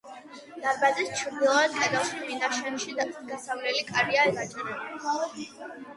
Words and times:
დარბაზის 0.61 1.11
ჩრდილოეთ 1.19 1.75
კედელში 1.83 2.23
მინაშენში 2.23 2.97
გასასვლელი 3.03 3.85
კარია 3.93 4.27
გაჭრილი. 4.39 5.43